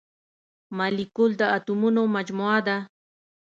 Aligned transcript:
مالیکول 0.77 1.31
د 1.37 1.41
اتومونو 1.57 2.01
مجموعه 2.15 2.59
ده. 2.67 2.77